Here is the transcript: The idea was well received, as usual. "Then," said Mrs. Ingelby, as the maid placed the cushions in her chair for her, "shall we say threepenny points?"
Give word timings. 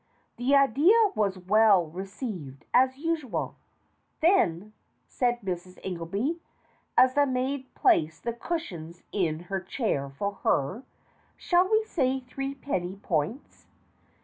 The 0.37 0.55
idea 0.55 0.97
was 1.13 1.37
well 1.37 1.85
received, 1.85 2.65
as 2.73 2.97
usual. 2.97 3.57
"Then," 4.19 4.73
said 5.05 5.41
Mrs. 5.41 5.77
Ingelby, 5.85 6.39
as 6.97 7.13
the 7.13 7.27
maid 7.27 7.71
placed 7.75 8.23
the 8.23 8.33
cushions 8.33 9.03
in 9.11 9.41
her 9.41 9.59
chair 9.61 10.09
for 10.09 10.31
her, 10.41 10.81
"shall 11.37 11.69
we 11.71 11.83
say 11.83 12.19
threepenny 12.19 12.95
points?" 12.95 13.67